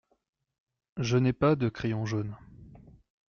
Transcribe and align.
Je 0.97 1.15
n’ai 1.17 1.31
pas 1.31 1.55
de 1.55 1.69
crayon 1.69 2.07
jaune. 2.07 2.35